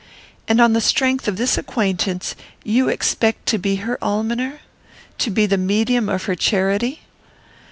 "And 0.47 0.59
on 0.59 0.73
the 0.73 0.81
strength 0.81 1.27
of 1.27 1.37
this 1.37 1.59
acquaintance 1.59 2.33
you 2.63 2.89
expect 2.89 3.45
to 3.49 3.59
be 3.59 3.75
her 3.85 4.03
almoner? 4.03 4.61
To 5.19 5.29
be 5.29 5.45
the 5.45 5.59
medium 5.59 6.09
of 6.09 6.23
her 6.23 6.33
charity?" 6.33 7.01